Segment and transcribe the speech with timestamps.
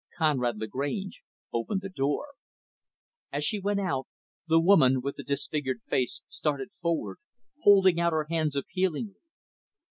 [0.17, 1.21] Conrad Lagrange
[1.53, 2.29] opened the door.
[3.31, 4.07] As she went out,
[4.47, 7.19] the woman with the disfigured face started forward,
[7.61, 9.19] holding out her hands appealingly.